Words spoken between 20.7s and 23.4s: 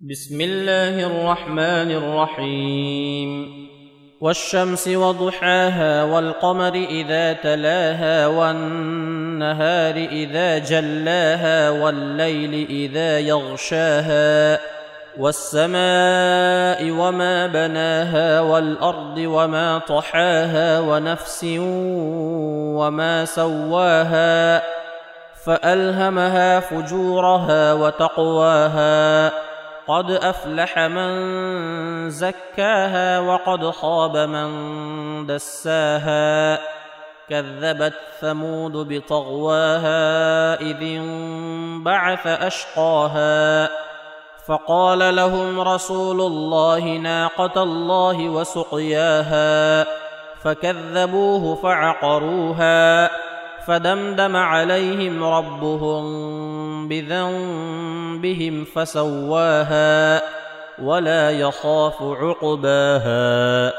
ونفس وما